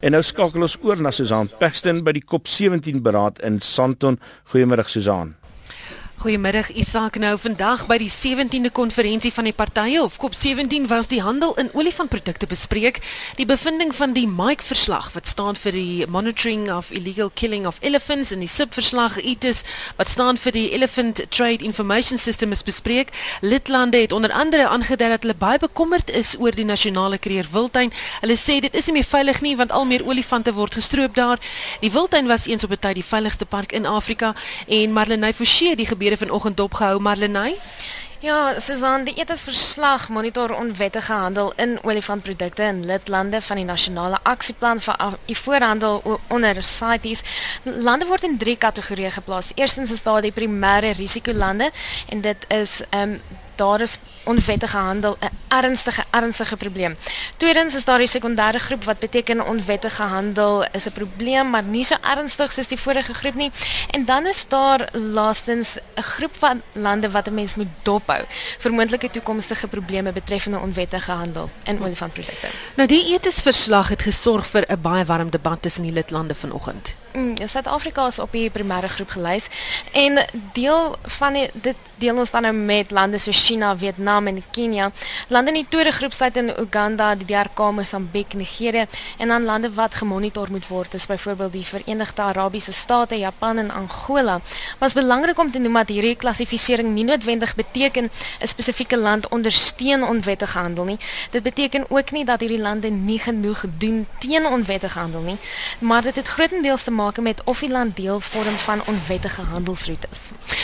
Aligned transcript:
En 0.00 0.14
nou 0.16 0.22
skakel 0.24 0.64
ons 0.64 0.78
oor 0.80 1.00
na 1.04 1.10
Susan 1.12 1.50
Paxton 1.60 1.98
by 2.06 2.14
die 2.16 2.24
COP17 2.24 3.02
beraad 3.04 3.42
in 3.44 3.58
Sandton. 3.60 4.16
Goeiemôre 4.48 4.88
Susan. 4.88 5.34
Goeiemiddag 6.20 6.68
Isak. 6.76 7.14
Nou 7.16 7.38
vandag 7.40 7.86
by 7.88 7.96
die 7.96 8.10
17de 8.12 8.68
konferensie 8.76 9.30
van 9.32 9.46
die 9.48 9.54
partye 9.56 10.02
of 10.04 10.18
COP17 10.20 10.84
was 10.90 11.06
die 11.08 11.22
handel 11.24 11.54
in 11.56 11.70
olifantprodukte 11.72 12.44
bespreek. 12.46 12.98
Die 13.38 13.46
bevinding 13.48 13.94
van 13.96 14.12
die 14.12 14.26
MIC 14.28 14.60
verslag 14.60 15.08
wat 15.14 15.30
staan 15.32 15.56
vir 15.56 15.72
die 15.72 16.04
Monitoring 16.12 16.66
of 16.74 16.90
Illegal 16.92 17.30
Killing 17.34 17.64
of 17.66 17.78
Elephants 17.80 18.34
en 18.36 18.44
die 18.44 18.50
SIP 18.52 18.76
verslag 18.76 19.16
ITIS 19.16 19.62
wat 19.96 20.12
staan 20.12 20.36
vir 20.36 20.52
die 20.52 20.66
Elephant 20.76 21.22
Trade 21.30 21.64
Information 21.64 22.20
System 22.20 22.52
is 22.52 22.62
bespreek. 22.68 23.14
Lidlande 23.40 24.04
het 24.04 24.12
onder 24.12 24.32
andere 24.32 24.68
aangedui 24.68 25.08
dat 25.14 25.24
hulle 25.24 25.38
baie 25.40 25.58
bekommerd 25.64 26.12
is 26.12 26.34
oor 26.36 26.52
die 26.52 26.68
nasionale 26.68 27.16
kreer 27.16 27.48
wildtuin. 27.48 27.94
Hulle 28.20 28.36
sê 28.36 28.58
dit 28.60 28.76
is 28.76 28.92
nie 28.92 28.98
meer 28.98 29.08
veilig 29.08 29.40
nie 29.40 29.54
want 29.56 29.72
al 29.72 29.88
meer 29.88 30.04
olifante 30.04 30.52
word 30.52 30.76
gestroop 30.76 31.16
daar. 31.16 31.40
Die 31.80 31.94
wildtuin 31.96 32.28
was 32.28 32.44
eens 32.44 32.68
op 32.68 32.76
'n 32.76 32.84
tyd 32.84 33.00
die 33.00 33.08
veiligste 33.08 33.48
park 33.48 33.72
in 33.72 33.86
Afrika 33.86 34.34
en 34.68 34.92
Marlenae 34.92 35.32
Forsie 35.32 35.72
die 35.76 35.88
vanoggend 36.16 36.56
dopgehou 36.56 36.98
Marlenae? 37.00 37.56
Ja, 38.20 38.60
Susan, 38.60 39.04
die 39.04 39.14
etensverslag 39.16 40.08
monitor 40.12 40.52
onwettige 40.52 41.12
handel 41.12 41.52
in 41.56 41.78
olifantprodukte 41.82 42.62
in 42.62 42.84
lidlande 42.84 43.40
van 43.42 43.56
die 43.56 43.64
nasionale 43.64 44.18
aksieplan 44.22 44.80
vir 44.84 45.16
ivoorhandel 45.26 46.20
onder 46.28 46.60
CITES. 46.62 47.22
Lande 47.64 48.06
word 48.06 48.28
in 48.28 48.36
drie 48.38 48.58
kategorieë 48.60 49.14
geplaas. 49.16 49.54
Eerstens 49.54 49.92
is 49.96 50.02
daar 50.02 50.20
die 50.20 50.34
primêre 50.36 50.92
risikolande 50.98 51.70
en 52.08 52.20
dit 52.20 52.44
is 52.48 52.82
ehm 52.90 53.16
um, 53.16 53.20
daar 53.60 53.80
is 53.80 53.98
onwettige 54.24 54.76
handel 54.76 55.16
'n 55.20 55.36
ernstige 55.48 56.04
ernstige 56.10 56.56
probleem. 56.56 56.96
Tweedens 57.36 57.74
is 57.74 57.84
daar 57.84 57.98
die 57.98 58.08
sekondêre 58.16 58.60
groep 58.66 58.84
wat 58.84 58.98
beteken 58.98 59.46
onwettige 59.46 60.02
handel 60.02 60.64
is 60.72 60.86
'n 60.86 60.92
probleem 60.92 61.50
maar 61.50 61.62
nie 61.62 61.84
so 61.84 61.96
ernstig 62.14 62.52
soos 62.52 62.68
die 62.68 62.78
vorige 62.78 63.14
groep 63.14 63.34
nie. 63.34 63.50
En 63.90 64.04
dan 64.04 64.26
is 64.26 64.44
daar 64.48 64.88
laastens 64.92 65.68
'n 65.94 66.02
groep 66.02 66.34
van 66.38 66.62
lande 66.72 67.10
wat 67.10 67.26
'n 67.26 67.34
mens 67.34 67.54
moet 67.54 67.72
dophou 67.82 68.22
vir 68.58 68.72
moontlike 68.72 69.10
toekomstige 69.10 69.66
probleme 69.66 70.12
betreffende 70.12 70.58
onwettige 70.58 71.10
handel 71.10 71.50
in 71.64 71.82
olifantprodukte. 71.82 72.46
Nou 72.74 72.88
die 72.88 73.12
etes 73.14 73.40
verslag 73.40 73.88
het 73.88 74.02
gesorg 74.02 74.46
vir 74.46 74.64
'n 74.68 74.80
baie 74.80 75.04
warm 75.04 75.30
debat 75.30 75.62
tussen 75.62 75.82
die 75.82 75.92
lidlande 75.92 76.34
vanoggend. 76.34 76.96
Mm, 77.12 77.34
Suid-Afrika 77.44 78.06
is 78.06 78.18
op 78.18 78.32
die 78.32 78.50
primêre 78.50 78.88
groep 78.88 79.10
gelys 79.10 79.46
en 79.92 80.20
deel 80.52 80.96
van 81.18 81.32
die, 81.32 81.48
dit 81.52 81.76
deel 81.98 82.16
ons 82.22 82.30
dan 82.30 82.42
nou 82.46 82.54
met 82.54 82.90
lande 82.90 83.18
soos 83.18 83.46
China, 83.50 83.76
Vietnam 83.76 84.26
en 84.26 84.42
Kenia. 84.50 84.92
Lande 85.28 85.50
in 85.50 85.56
die 85.58 85.66
tweede 85.68 85.90
groep 85.92 86.12
sluit 86.12 86.36
in 86.36 86.52
Uganda, 86.60 87.14
die 87.18 87.26
DRK, 87.26 87.70
Mosambiek, 87.74 88.34
Nigerië 88.38 88.86
en 89.18 89.28
dan 89.28 89.44
lande 89.44 89.70
wat 89.74 89.94
gemonitor 89.94 90.46
moet 90.50 90.68
word 90.68 90.94
is 90.94 91.06
byvoorbeeld 91.06 91.52
die 91.52 91.64
Verenigde 91.66 92.22
Arabiese 92.22 92.72
State, 92.72 93.18
Japan 93.18 93.58
en 93.58 93.70
Angola. 93.70 94.40
Is 94.80 94.94
belangrik 94.94 95.38
om 95.38 95.50
te 95.50 95.58
noem 95.58 95.80
dat 95.80 95.90
hierdie 95.90 96.14
klassifisering 96.16 96.92
nie 96.94 97.04
noodwendig 97.04 97.54
beteken 97.54 98.10
'n 98.40 98.46
spesifieke 98.46 98.96
land 98.96 99.28
ondersteun 99.28 100.04
onwettige 100.04 100.58
handel 100.58 100.84
nie. 100.84 100.98
Dit 101.30 101.42
beteken 101.42 101.84
ook 101.88 102.10
nie 102.10 102.24
dat 102.24 102.40
hierdie 102.40 102.60
lande 102.60 102.90
nie 102.90 103.18
genoeg 103.18 103.64
doen 103.78 104.06
teen 104.18 104.46
onwettige 104.46 104.98
handel 104.98 105.20
nie, 105.20 105.38
maar 105.78 106.02
dit 106.02 106.16
het 106.16 106.28
grootendeels 106.28 106.82
te 106.82 106.90
maak 106.90 107.20
met 107.20 107.42
of 107.44 107.58
die 107.58 107.70
land 107.70 107.96
deel 107.96 108.20
vorm 108.20 108.56
van 108.56 108.82
onwettige 108.86 109.42
handelsroetes. 109.42 110.18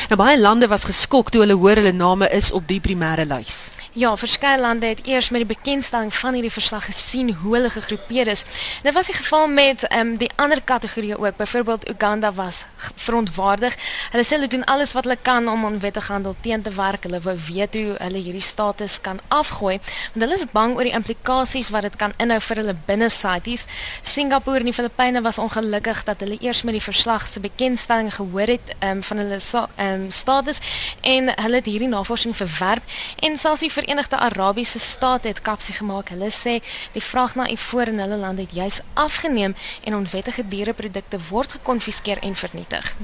Nou 0.09 0.17
baie 0.17 0.41
lande 0.41 0.69
was 0.69 0.85
geskok 0.85 1.31
toe 1.31 1.41
hulle 1.41 1.55
hoor 1.55 1.75
hulle 1.75 1.93
name 1.93 2.31
is 2.31 2.53
op 2.53 2.69
die 2.69 2.76
primêre 2.81 3.27
lys. 3.27 3.71
Ja, 3.93 4.17
verskeie 4.17 4.61
lande 4.61 4.87
het 4.87 5.07
eers 5.07 5.31
met 5.31 5.41
die 5.45 5.55
bekendstelling 5.57 6.15
van 6.15 6.35
hierdie 6.35 6.53
verslag 6.53 6.85
gesien 6.85 7.33
hoe 7.43 7.55
hulle 7.55 7.71
gegroepeer 7.71 8.27
is. 8.27 8.45
Dit 8.83 8.93
was 8.93 9.07
die 9.07 9.15
geval 9.15 9.49
met 9.49 9.83
ehm 9.87 10.01
um, 10.01 10.17
die 10.17 10.31
ander 10.37 10.61
kategorieë 10.63 11.17
ook. 11.17 11.37
Byvoorbeeld 11.37 11.89
Uganda 11.91 12.33
was 12.33 12.65
verontwaardig. 12.95 13.77
Hulle 14.11 14.25
sê 14.25 14.37
hulle 14.37 14.49
doen 14.49 14.65
alles 14.65 14.93
wat 14.93 15.05
hulle 15.05 15.19
kan 15.23 15.49
om 15.49 15.65
onwettige 15.65 16.13
handel 16.13 16.37
teen 16.41 16.63
te 16.63 16.71
werk. 16.71 17.03
Hulle 17.03 17.21
wou 17.21 17.37
weet 17.49 17.75
hoe 17.75 17.95
hulle 17.99 18.19
hierdie 18.19 18.43
status 18.43 19.01
kan 19.01 19.19
afgooi, 19.29 19.79
want 20.13 20.25
hulle 20.25 20.35
is 20.35 20.47
bang 20.53 20.77
oor 20.77 20.85
die 20.85 20.95
implikasies 20.97 21.71
wat 21.71 21.83
dit 21.89 21.97
kan 21.97 22.13
inhou 22.23 22.41
vir 22.41 22.63
hulle 22.63 22.77
binne 22.87 23.09
CITES. 23.11 23.65
Singapore 24.03 24.59
en 24.59 24.71
die 24.71 24.77
Filippyne 24.77 25.23
was 25.23 25.39
ongelukkig 25.39 26.05
dat 26.05 26.21
hulle 26.21 26.37
eers 26.41 26.63
met 26.63 26.77
die 26.77 26.85
verslag 26.85 27.27
se 27.27 27.41
bekendstelling 27.41 28.13
gehoor 28.15 28.55
het 28.57 28.75
ehm 28.79 28.97
um, 28.97 29.03
van 29.03 29.25
hulle 29.25 29.41
ehm 29.41 30.03
um, 30.03 30.11
status 30.11 30.61
en 31.01 31.33
hulle 31.43 31.63
het 31.63 31.65
hierdie 31.65 31.89
navorsing 31.89 32.37
verwerp 32.57 32.83
en 33.21 33.37
selfs 33.37 33.61
die 33.61 33.73
Verenigde 33.73 34.17
Arabiese 34.17 34.79
State 34.79 35.29
het 35.29 35.43
kapsie 35.43 35.75
gemaak. 35.75 36.09
Hulle 36.09 36.31
sê 36.31 36.59
die 36.93 37.03
vraag 37.03 37.35
na 37.35 37.49
ivoor 37.51 37.93
in 37.93 37.99
hulle 37.99 38.17
land 38.17 38.39
het 38.39 38.53
juis 38.53 38.81
afgeneem 38.95 39.55
en 39.85 39.95
onwettige 39.95 40.49
diereprodukte 40.49 41.19
word 41.29 41.53
gekonfiskeer 41.59 42.19
en 42.23 42.35
vernietig. 42.35 42.95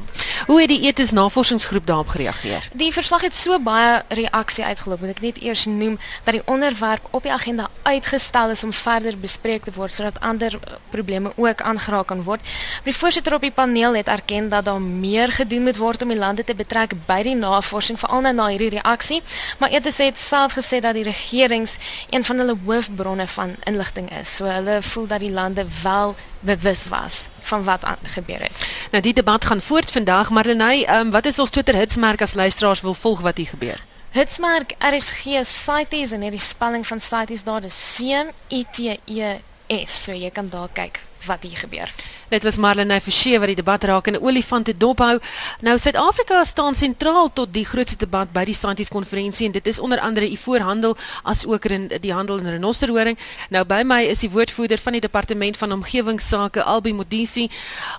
Hoe 0.46 0.60
het 0.60 0.68
die 0.68 0.80
etes 0.88 1.10
navorsingsgroep 1.10 1.86
daarop 1.86 2.08
gereageer? 2.08 2.68
Die 2.72 2.92
verslag 2.92 3.22
het 3.22 3.34
so 3.34 3.58
baie 3.60 4.02
reaksie 4.08 4.64
uitgeloop. 4.64 5.00
Moet 5.00 5.16
ek 5.16 5.20
net 5.20 5.40
eers 5.42 5.64
noem 5.66 5.98
dat 6.24 6.34
die 6.34 6.44
onderwerp 6.46 7.06
op 7.10 7.22
die 7.22 7.32
agenda 7.32 7.68
uitgestel 7.82 8.50
is 8.50 8.64
om 8.64 8.72
verder 8.72 9.18
bespreek 9.18 9.64
te 9.64 9.74
word 9.76 9.92
sodat 9.92 10.20
ander 10.20 10.54
eh, 10.54 10.78
probleme 10.90 11.32
ook 11.36 11.62
aangeraak 11.62 12.06
kan 12.06 12.22
word. 12.22 12.40
Die 12.84 12.96
voorsitter 12.96 13.34
op 13.34 13.44
die 13.44 13.54
paneel 13.54 13.96
het 13.96 14.06
erken 14.06 14.48
dat 14.48 14.64
daar 14.64 14.80
meer 14.80 15.32
gedoen 15.32 15.62
moet 15.62 15.76
word 15.76 16.02
om 16.02 16.08
die 16.08 16.18
lande 16.18 16.44
te 16.44 16.54
betrek 16.54 16.94
by 17.06 17.22
die 17.22 17.36
navorsing 17.38 17.98
veral 17.98 18.20
nou 18.26 18.34
na 18.34 18.46
hierdie 18.52 18.72
reaksie, 18.78 19.22
maar 19.58 19.70
etes 19.70 19.96
het 19.96 20.18
self 20.18 20.52
gesê 20.52 20.80
dat 20.80 20.94
die 20.94 21.02
regerings 21.02 21.74
een 22.10 22.24
van 22.24 22.38
hulle 22.38 22.56
hoofbronne 22.64 23.26
van 23.26 23.54
inligting 23.64 24.10
is. 24.20 24.36
So 24.36 24.44
hulle 24.44 24.82
voel 24.82 25.06
dat 25.06 25.20
die 25.20 25.32
lande 25.32 25.66
wel 25.82 26.14
bewus 26.40 26.86
was 26.86 27.26
van 27.40 27.64
wat 27.64 27.84
gebeur 28.02 28.40
het. 28.40 28.66
Nou 28.90 29.02
die 29.02 29.12
debat 29.12 29.44
gaan 29.44 29.60
voort 29.60 29.90
vandag, 29.90 30.30
maar 30.30 30.46
Lenay, 30.46 30.86
um, 30.98 31.10
wat 31.10 31.26
is 31.26 31.38
ons 31.38 31.50
Twitter 31.50 31.74
hitsmerk 31.74 32.22
as 32.22 32.34
luisteraars 32.34 32.80
wil 32.80 32.94
volg 32.94 33.20
wat 33.20 33.36
hier 33.36 33.46
gebeur? 33.46 33.80
Hitsmerk 34.10 34.74
RSG 34.78 35.40
CITES 35.42 36.10
en 36.10 36.20
hierdie 36.20 36.40
spelling 36.40 36.86
van 36.86 37.00
CITES 37.00 37.42
daar 37.42 37.64
is 37.64 37.76
C 37.96 38.00
I 38.48 38.66
T 38.72 38.78
E 39.04 39.38
S. 39.84 40.02
So 40.04 40.12
jy 40.12 40.30
kan 40.30 40.48
daar 40.48 40.68
kyk 40.72 41.00
wat 41.26 41.42
hier 41.42 41.56
gebeur. 41.56 41.90
Dit 42.28 42.42
was 42.42 42.56
Marlene 42.56 43.00
Forsie 43.00 43.38
wat 43.38 43.50
die 43.50 43.58
debat 43.58 43.84
raak 43.84 44.06
in 44.06 44.14
'n 44.14 44.22
olifante 44.24 44.76
dophou. 44.76 45.18
Nou 45.60 45.78
Suid-Afrika 45.78 46.44
staan 46.44 46.74
sentraal 46.74 47.32
tot 47.32 47.52
die 47.52 47.64
grootste 47.64 47.96
debat 47.98 48.32
by 48.32 48.44
die 48.44 48.54
Santis 48.54 48.88
konferensie 48.88 49.46
en 49.46 49.52
dit 49.52 49.66
is 49.66 49.78
onder 49.78 50.00
andere 50.00 50.28
die 50.28 50.38
voorhandel 50.38 50.96
as 51.22 51.46
ook 51.46 51.64
in 51.64 51.88
die 52.00 52.12
handel 52.12 52.38
in 52.38 52.48
renosterhoring. 52.48 53.18
Nou 53.50 53.64
by 53.64 53.82
my 53.84 54.02
is 54.02 54.18
die 54.18 54.30
woordvoerder 54.30 54.78
van 54.78 54.92
die 54.92 55.00
departement 55.00 55.56
van 55.56 55.72
omgewingsake 55.72 56.62
Albi 56.62 56.92
Modisi. 56.92 57.50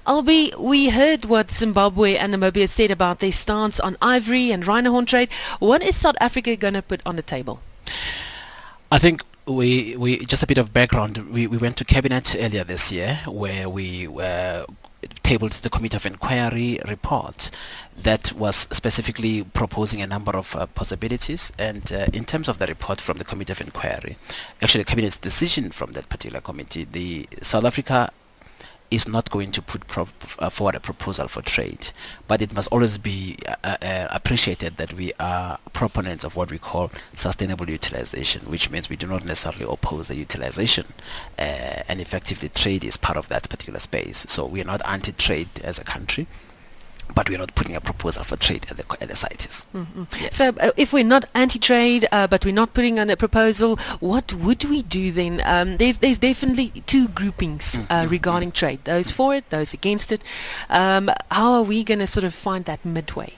Albi, 0.04 0.54
we 0.58 0.92
heard 0.92 1.26
what 1.26 1.52
Zimbabwe 1.52 2.18
and 2.18 2.34
Namibia 2.34 2.68
said 2.68 2.92
about 2.92 3.20
their 3.20 3.34
stance 3.34 3.80
on 3.80 3.96
ivory 4.02 4.52
and 4.52 4.68
rhino 4.68 4.92
horn 4.92 5.06
trade. 5.06 5.30
What 5.60 5.84
is 5.84 6.00
South 6.00 6.18
Africa 6.20 6.56
going 6.56 6.74
to 6.74 6.82
put 6.82 7.02
on 7.06 7.16
the 7.16 7.24
table? 7.24 7.60
I 8.92 9.00
think 9.00 9.22
we 9.46 9.96
we 9.98 10.26
just 10.26 10.44
a 10.44 10.48
bit 10.48 10.58
of 10.58 10.74
background. 10.74 11.18
We 11.30 11.48
we 11.48 11.58
went 11.58 11.78
to 11.78 11.86
cabinet 11.86 12.36
earlier 12.40 12.64
this 12.64 12.92
year 12.92 13.20
where 13.28 13.68
we 13.70 14.08
uh, 14.08 14.66
tabled 15.24 15.54
the 15.54 15.70
committee 15.70 15.98
of 15.98 16.06
inquiry 16.06 16.80
report 16.88 17.52
that 17.98 18.32
was 18.34 18.56
specifically 18.56 19.44
proposing 19.44 20.02
a 20.02 20.08
number 20.08 20.32
of 20.32 20.56
uh, 20.56 20.66
possibilities 20.68 21.52
and 21.60 21.92
uh, 21.92 22.06
in 22.14 22.26
terms 22.26 22.48
of 22.48 22.58
the 22.58 22.68
report 22.68 23.02
from 23.02 23.18
the 23.18 23.24
committee 23.24 23.52
of 23.52 23.62
inquiry 23.62 24.18
actually 24.62 24.82
the 24.84 24.90
cabinet's 24.90 25.18
decision 25.18 25.72
from 25.72 25.92
that 25.92 26.08
particular 26.10 26.42
committee 26.42 26.86
the 26.86 27.28
South 27.42 27.66
Africa 27.66 28.12
is 28.94 29.08
not 29.08 29.30
going 29.32 29.52
to 29.52 29.62
put 29.62 29.88
pro- 29.88 30.08
uh, 30.40 30.50
forward 30.50 30.76
a 30.76 30.80
proposal 30.80 31.28
for 31.28 31.42
trade, 31.42 31.90
but 32.28 32.42
it 32.42 32.54
must 32.54 32.68
always 32.72 32.98
be 32.98 33.38
uh, 33.48 33.78
uh, 33.82 34.08
appreciated 34.12 34.78
that 34.78 34.94
we 34.94 35.12
are 35.20 35.58
proponents 35.74 36.24
of 36.24 36.36
what 36.36 36.52
we 36.52 36.60
call 36.60 36.92
sustainable 37.16 37.70
utilization, 37.70 38.42
which 38.44 38.70
means 38.70 38.90
we 38.90 38.96
do 38.96 39.08
not 39.08 39.26
necessarily 39.26 39.66
oppose 39.68 40.08
the 40.08 40.16
utilization, 40.16 40.86
uh, 41.40 41.82
and 41.88 42.00
effectively 42.00 42.50
trade 42.50 42.84
is 42.84 42.96
part 42.98 43.18
of 43.18 43.28
that 43.30 43.50
particular 43.50 43.80
space. 43.80 44.26
So 44.30 44.46
we 44.46 44.62
are 44.62 44.66
not 44.66 44.82
anti-trade 44.86 45.50
as 45.64 45.80
a 45.80 45.84
country 45.84 46.28
but 47.16 47.30
we're 47.30 47.38
not 47.38 47.54
putting 47.56 47.76
a 47.76 47.82
proposal 47.82 48.24
for 48.24 48.38
trade 48.38 48.66
at 48.70 48.78
the, 48.78 48.86
at 49.02 49.10
the 49.10 49.16
CITES. 49.16 49.66
Mm-hmm. 49.74 50.04
Yes. 50.22 50.36
So 50.36 50.50
uh, 50.60 50.72
if 50.78 50.94
we're 50.94 51.04
not 51.04 51.26
anti-trade, 51.36 52.08
uh, 52.12 52.28
but 52.28 52.46
we're 52.46 52.54
not 52.54 52.74
putting 52.74 53.00
on 53.00 53.10
a 53.10 53.18
proposal, 53.18 53.78
what 54.00 54.34
would 54.34 54.64
we 54.66 54.82
do 54.82 55.12
then? 55.12 55.42
Um, 55.46 55.78
there's, 55.78 56.00
there's 56.00 56.20
definitely 56.20 56.70
two 56.86 57.08
groupings 57.10 57.80
uh, 57.80 57.82
mm-hmm. 57.82 58.10
regarding 58.10 58.52
trade, 58.52 58.80
those 58.86 59.12
for 59.12 59.36
it, 59.36 59.50
those 59.50 59.74
against 59.74 60.12
it. 60.12 60.24
Um, 60.70 61.10
how 61.32 61.54
are 61.54 61.64
we 61.64 61.84
going 61.84 62.00
to 62.00 62.08
sort 62.08 62.24
of 62.24 62.34
find 62.34 62.66
that 62.66 62.84
midway? 62.84 63.34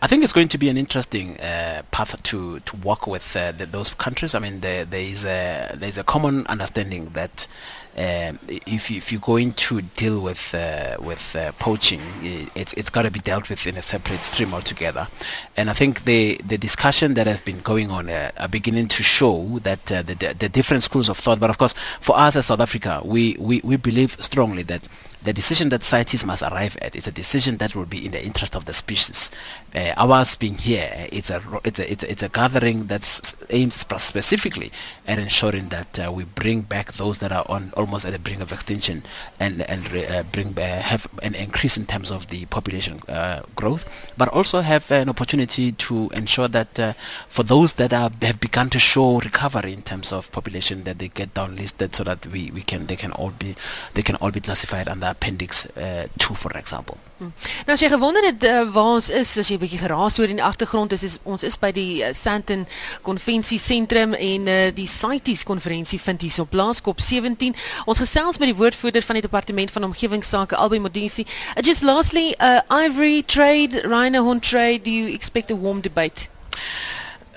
I 0.00 0.06
think 0.06 0.22
it's 0.22 0.32
going 0.32 0.46
to 0.48 0.58
be 0.58 0.68
an 0.68 0.78
interesting 0.78 1.40
uh, 1.40 1.82
path 1.90 2.22
to, 2.22 2.60
to 2.60 2.76
work 2.76 3.08
with 3.08 3.36
uh, 3.36 3.50
the, 3.50 3.66
those 3.66 3.90
countries. 3.90 4.32
I 4.32 4.38
mean, 4.38 4.60
there, 4.60 4.84
there 4.84 5.00
is 5.00 5.24
a 5.24 5.74
there 5.74 5.88
is 5.88 5.98
a 5.98 6.04
common 6.04 6.46
understanding 6.46 7.06
that 7.14 7.48
um, 7.96 8.38
if, 8.46 8.92
if 8.92 9.10
you're 9.10 9.20
going 9.20 9.54
to 9.54 9.82
deal 9.82 10.20
with 10.20 10.54
uh, 10.54 10.98
with 11.00 11.34
uh, 11.34 11.50
poaching, 11.58 12.00
it's 12.22 12.72
it's 12.74 12.90
got 12.90 13.02
to 13.02 13.10
be 13.10 13.18
dealt 13.18 13.50
with 13.50 13.66
in 13.66 13.76
a 13.76 13.82
separate 13.82 14.22
stream 14.22 14.54
altogether. 14.54 15.08
And 15.56 15.68
I 15.68 15.72
think 15.72 16.04
the 16.04 16.40
the 16.46 16.58
discussion 16.58 17.14
that 17.14 17.26
has 17.26 17.40
been 17.40 17.58
going 17.62 17.90
on 17.90 18.08
uh, 18.08 18.30
are 18.38 18.46
beginning 18.46 18.86
to 18.88 19.02
show 19.02 19.58
that 19.64 19.90
uh, 19.90 20.02
the, 20.02 20.14
the, 20.14 20.34
the 20.38 20.48
different 20.48 20.84
schools 20.84 21.08
of 21.08 21.18
thought. 21.18 21.40
But 21.40 21.50
of 21.50 21.58
course, 21.58 21.74
for 22.00 22.16
us 22.16 22.36
as 22.36 22.46
South 22.46 22.60
Africa, 22.60 23.02
we, 23.04 23.36
we, 23.40 23.60
we 23.64 23.76
believe 23.76 24.16
strongly 24.20 24.62
that 24.64 24.86
the 25.22 25.32
decision 25.32 25.68
that 25.70 25.82
scientists 25.82 26.24
must 26.24 26.42
arrive 26.42 26.76
at 26.80 26.94
is 26.94 27.06
a 27.06 27.12
decision 27.12 27.56
that 27.58 27.74
will 27.74 27.84
be 27.84 28.04
in 28.04 28.12
the 28.12 28.24
interest 28.24 28.54
of 28.54 28.64
the 28.66 28.72
species. 28.72 29.30
Uh, 29.74 29.92
ours 29.96 30.36
being 30.36 30.56
here, 30.56 31.08
it's 31.12 31.28
a, 31.30 31.42
it's 31.64 31.80
a, 31.80 31.92
it's 31.92 32.04
a, 32.04 32.10
it's 32.10 32.22
a 32.22 32.28
gathering 32.28 32.86
that's 32.86 33.36
aimed 33.50 33.72
specifically 33.72 34.70
at 35.06 35.18
ensuring 35.18 35.68
that 35.68 35.98
uh, 35.98 36.10
we 36.10 36.24
bring 36.24 36.62
back 36.62 36.92
those 36.92 37.18
that 37.18 37.32
are 37.32 37.44
on 37.48 37.72
almost 37.76 38.04
at 38.04 38.12
the 38.12 38.18
brink 38.18 38.40
of 38.40 38.52
extinction 38.52 39.02
and, 39.40 39.62
and 39.62 39.86
uh, 40.10 40.22
bring 40.32 40.56
uh, 40.58 40.80
have 40.80 41.06
an 41.22 41.34
increase 41.34 41.76
in 41.76 41.84
terms 41.84 42.10
of 42.10 42.28
the 42.28 42.46
population 42.46 42.98
uh, 43.08 43.42
growth, 43.56 44.12
but 44.16 44.28
also 44.28 44.60
have 44.60 44.90
an 44.90 45.08
opportunity 45.08 45.72
to 45.72 46.08
ensure 46.14 46.48
that 46.48 46.78
uh, 46.78 46.92
for 47.28 47.42
those 47.42 47.74
that 47.74 47.92
are, 47.92 48.10
have 48.22 48.40
begun 48.40 48.70
to 48.70 48.78
show 48.78 49.18
recovery 49.20 49.72
in 49.72 49.82
terms 49.82 50.12
of 50.12 50.30
population, 50.32 50.84
that 50.84 50.98
they 50.98 51.08
get 51.08 51.34
downlisted 51.34 51.94
so 51.94 52.04
that 52.04 52.26
we, 52.28 52.50
we 52.52 52.62
can 52.62 52.86
they 52.86 52.96
can 52.96 53.12
all 53.12 53.30
be 53.30 53.54
they 53.94 54.02
can 54.02 54.16
all 54.16 54.30
be 54.30 54.40
classified 54.40 54.88
under 54.88 55.07
appendix 55.08 55.66
uh, 55.76 56.06
2 56.16 56.36
for 56.36 56.56
example. 56.56 56.96
Hmm. 57.18 57.32
Nou 57.66 57.74
as 57.74 57.82
jy 57.82 57.88
gewonder 57.90 58.22
het 58.22 58.44
uh, 58.46 58.60
waar 58.70 58.92
ons 58.98 59.08
is, 59.10 59.32
as 59.38 59.48
jy 59.50 59.56
'n 59.56 59.62
bietjie 59.64 59.80
geraas 59.80 60.16
hoor 60.16 60.30
in 60.30 60.38
die 60.38 60.44
agtergrond 60.44 60.92
is, 60.92 61.02
is 61.02 61.18
ons 61.22 61.42
is 61.42 61.58
by 61.58 61.72
die 61.74 62.04
uh, 62.04 62.12
Sandton 62.14 62.66
Konvensie 63.02 63.58
Sentrum 63.58 64.14
en 64.14 64.46
uh, 64.46 64.70
die 64.74 64.86
CITES 64.86 65.42
konferensie 65.42 66.00
vind 66.00 66.22
hier 66.22 66.40
op 66.40 66.50
Blaaskop 66.50 67.00
17. 67.00 67.54
Ons 67.86 67.98
gesels 67.98 68.38
met 68.38 68.52
die 68.52 68.58
woordvoerder 68.58 69.02
van 69.02 69.18
die 69.18 69.26
departement 69.26 69.70
van 69.70 69.84
omgewingsake 69.84 70.56
Albei 70.56 70.78
Modisi. 70.78 71.26
Uh, 71.26 71.62
just 71.62 71.82
lastly, 71.82 72.34
uh, 72.38 72.60
ivory 72.70 73.22
trade, 73.26 73.82
rhino 73.82 74.22
horn 74.22 74.40
trade, 74.40 74.82
do 74.84 74.90
you 74.90 75.12
expect 75.12 75.50
a 75.50 75.56
warm 75.56 75.80
debate? 75.80 76.28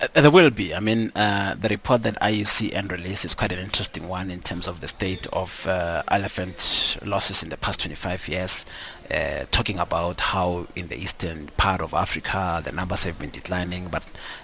Uh, 0.02 0.08
there 0.20 0.32
will 0.32 0.50
be. 0.50 0.74
I 0.74 0.80
mean, 0.80 1.12
uh, 1.16 1.54
the 1.54 1.70
report 1.70 2.02
that 2.04 2.20
IUCN 2.22 2.92
released 2.92 3.24
is 3.24 3.36
quite 3.36 3.52
an 3.52 3.60
interesting 3.60 4.08
one 4.08 4.32
in 4.32 4.42
terms 4.42 4.68
of 4.68 4.80
the 4.82 4.88
state 4.88 5.28
of 5.28 5.68
uh, 5.68 6.02
elephant 6.08 6.98
losses 7.06 7.44
in 7.44 7.50
the 7.50 7.58
past 7.58 7.82
25 7.82 8.28
years, 8.28 8.66
uh, 9.14 9.46
talking 9.52 9.78
about 9.78 10.20
how 10.20 10.66
in 10.76 10.88
the 10.88 10.98
eastern 10.98 11.48
part 11.58 11.82
of 11.82 11.94
Africa 11.94 12.62
the 12.66 12.72
numbers 12.72 13.04
have 13.04 13.20
been 13.20 13.30
declining, 13.30 13.90
but 13.90 14.04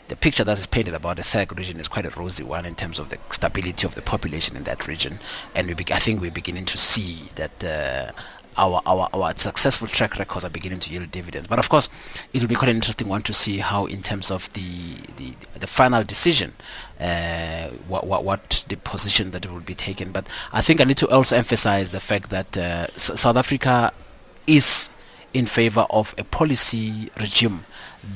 the 0.09 0.15
picture 0.15 0.44
that 0.44 0.59
is 0.59 0.68
painted 0.68 0.94
about 0.94 1.15
the 1.18 1.24
SAC 1.24 1.51
region 1.57 1.80
is 1.80 1.88
quite 1.88 2.06
a 2.06 2.12
rosy 2.19 2.44
one 2.44 2.65
in 2.65 2.75
terms 2.75 3.00
of 3.00 3.09
the 3.09 3.18
stability 3.31 3.88
of 3.88 3.95
the 3.95 4.01
population 4.04 4.56
in 4.56 4.63
that 4.65 4.88
region, 4.88 5.18
and 5.56 5.68
we 5.68 5.74
be- 5.74 5.92
I 5.92 5.98
think 5.98 6.21
we're 6.21 6.30
beginning 6.30 6.65
to 6.65 6.77
see 6.77 7.30
that 7.33 7.63
uh, 7.63 8.12
our, 8.57 8.81
our, 8.86 9.09
our 9.13 9.33
successful 9.38 9.88
track 9.88 10.18
records 10.18 10.44
are 10.44 10.50
beginning 10.50 10.80
to 10.80 10.92
yield 10.92 11.12
dividends. 11.12 11.48
But 11.48 11.59
of 11.59 11.69
course, 11.69 11.89
it 12.33 12.42
will 12.42 12.48
be 12.48 12.56
quite 12.56 12.69
an 12.69 12.75
interesting 12.75 13.07
one 13.07 13.21
to 13.24 13.33
see 13.33 13.57
how, 13.59 13.86
in 13.86 14.04
terms 14.04 14.31
of 14.31 14.51
the 14.54 14.95
the, 15.18 15.33
the 15.59 15.68
final 15.68 16.04
decision, 16.04 16.54
uh, 17.00 17.68
what, 17.88 18.06
what 18.07 18.24
what 18.24 18.65
the 18.68 18.77
position 18.77 19.31
that 19.31 19.50
will 19.51 19.59
be 19.59 19.75
taken. 19.75 20.12
But 20.12 20.27
I 20.51 20.62
think 20.62 20.81
I 20.81 20.83
need 20.83 20.98
to 20.98 21.07
also 21.09 21.36
emphasize 21.36 21.92
the 21.92 22.00
fact 22.00 22.30
that 22.30 22.57
uh, 22.57 22.88
South 22.98 23.38
Africa 23.38 23.94
is 24.48 24.89
in 25.33 25.45
favor 25.45 25.86
of 25.89 26.15
a 26.18 26.24
policy 26.24 27.12
regime 27.19 27.65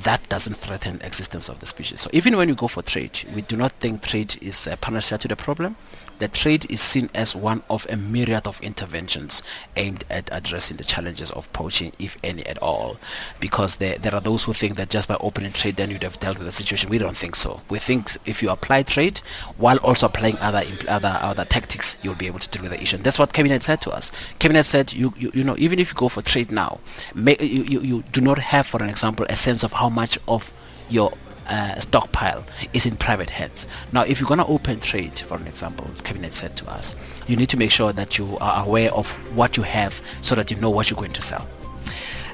that 0.03 0.27
doesn't 0.29 0.55
threaten 0.55 1.01
existence 1.01 1.49
of 1.49 1.59
the 1.59 1.65
species. 1.65 2.01
So 2.01 2.09
even 2.13 2.37
when 2.37 2.47
we 2.49 2.55
go 2.55 2.67
for 2.67 2.81
trade, 2.81 3.19
we 3.35 3.41
do 3.41 3.57
not 3.57 3.71
think 3.73 4.01
trade 4.01 4.37
is 4.41 4.67
a 4.67 4.77
panacea 4.77 5.17
to 5.19 5.27
the 5.27 5.35
problem. 5.35 5.75
The 6.19 6.27
trade 6.27 6.67
is 6.69 6.81
seen 6.81 7.09
as 7.15 7.35
one 7.35 7.63
of 7.67 7.87
a 7.89 7.97
myriad 7.97 8.45
of 8.45 8.61
interventions 8.61 9.41
aimed 9.75 10.03
at 10.07 10.29
addressing 10.31 10.77
the 10.77 10.83
challenges 10.83 11.31
of 11.31 11.51
poaching, 11.51 11.93
if 11.97 12.15
any 12.23 12.45
at 12.45 12.59
all. 12.59 12.97
Because 13.39 13.77
there, 13.77 13.97
there 13.97 14.13
are 14.13 14.21
those 14.21 14.43
who 14.43 14.53
think 14.53 14.77
that 14.77 14.91
just 14.91 15.07
by 15.07 15.17
opening 15.19 15.51
trade 15.51 15.77
then 15.77 15.89
you'd 15.89 16.03
have 16.03 16.19
dealt 16.19 16.37
with 16.37 16.45
the 16.45 16.51
situation. 16.51 16.91
We 16.91 16.99
don't 16.99 17.17
think 17.17 17.35
so. 17.35 17.59
We 17.69 17.79
think 17.79 18.15
if 18.27 18.43
you 18.43 18.51
apply 18.51 18.83
trade 18.83 19.19
while 19.57 19.77
also 19.77 20.05
applying 20.05 20.37
other 20.37 20.61
other 20.87 21.17
other 21.21 21.45
tactics, 21.45 21.97
you'll 22.03 22.13
be 22.13 22.27
able 22.27 22.39
to 22.39 22.49
deal 22.49 22.61
with 22.61 22.71
the 22.71 22.81
issue. 22.81 22.97
And 22.97 23.03
that's 23.05 23.17
what 23.17 23.33
cabinet 23.33 23.63
said 23.63 23.81
to 23.81 23.89
us. 23.89 24.11
Cabinet 24.37 24.65
said 24.65 24.93
you 24.93 25.15
you, 25.17 25.31
you 25.33 25.43
know 25.43 25.55
even 25.57 25.79
if 25.79 25.89
you 25.89 25.95
go 25.95 26.07
for 26.07 26.21
trade 26.21 26.51
now, 26.51 26.79
may, 27.15 27.35
you, 27.39 27.63
you 27.63 27.81
you 27.81 28.03
do 28.11 28.21
not 28.21 28.37
have, 28.37 28.67
for 28.67 28.81
an 28.83 28.89
example, 28.89 29.25
a 29.27 29.35
sense 29.35 29.63
of 29.63 29.71
how 29.81 29.89
much 29.89 30.19
of 30.27 30.53
your 30.89 31.11
uh, 31.47 31.79
stockpile 31.79 32.43
is 32.73 32.85
in 32.85 32.95
private 32.95 33.29
hands. 33.29 33.67
Now, 33.91 34.03
if 34.03 34.19
you're 34.19 34.27
going 34.27 34.45
to 34.45 34.45
open 34.45 34.79
trade, 34.79 35.17
for 35.19 35.35
an 35.35 35.47
example, 35.47 35.85
the 35.85 36.03
cabinet 36.03 36.33
said 36.33 36.55
to 36.57 36.69
us, 36.69 36.95
you 37.27 37.35
need 37.35 37.49
to 37.49 37.57
make 37.57 37.71
sure 37.71 37.91
that 37.93 38.17
you 38.17 38.37
are 38.39 38.63
aware 38.65 38.91
of 38.93 39.07
what 39.35 39.57
you 39.57 39.63
have 39.63 39.99
so 40.21 40.35
that 40.35 40.51
you 40.51 40.57
know 40.57 40.69
what 40.69 40.89
you're 40.89 41.01
going 41.03 41.17
to 41.19 41.21
sell. 41.21 41.47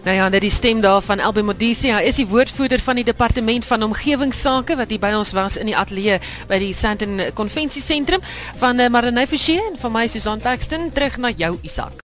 Nou 0.05 0.15
ja, 0.15 0.29
dit 0.29 0.43
is 0.43 0.53
stem 0.53 0.81
daar 0.81 1.01
van 1.01 1.19
Albie 1.19 1.43
Modisi. 1.43 1.89
Hy 1.91 2.05
is 2.07 2.15
die 2.15 2.27
woordvoerder 2.27 2.79
van 2.79 2.95
die 2.95 3.03
departement 3.03 3.65
van 3.65 3.83
omgewingsake 3.83 4.77
wat 4.79 4.93
hier 4.93 5.01
by 5.03 5.11
ons 5.17 5.33
was 5.35 5.57
in 5.59 5.67
die 5.67 5.75
ateljee 5.75 6.21
by 6.47 6.61
die 6.63 6.71
Sandton 6.73 7.19
Konvensie 7.35 7.83
Sentrum 7.83 8.23
van 8.61 8.79
uh, 8.79 8.87
Marine 8.93 9.27
Forsie 9.27 9.59
en 9.59 9.75
van 9.81 9.97
my 9.99 10.07
Susan 10.07 10.39
Paxton 10.39 10.91
terug 10.95 11.17
na 11.19 11.35
jou 11.35 11.57
Isak. 11.61 12.05